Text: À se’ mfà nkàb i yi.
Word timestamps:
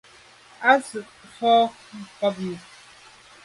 À 0.69 0.71
se’ 0.87 0.97
mfà 1.27 1.53
nkàb 1.99 2.35
i 2.41 2.43
yi. 2.49 2.55